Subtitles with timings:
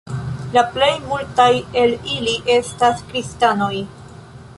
[0.55, 1.49] La plej multaj
[1.83, 3.71] el ili estas kristanoj.